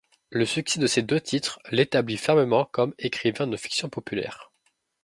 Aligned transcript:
Le 0.31 0.47
succès 0.47 0.79
de 0.79 0.87
ces 0.87 1.03
deux 1.03 1.21
titres 1.21 1.59
l'établit 1.69 2.17
fermement 2.17 2.65
comme 2.65 2.95
écrivain 2.97 3.45
de 3.45 3.55
fiction 3.55 3.87
populaire. 3.87 4.51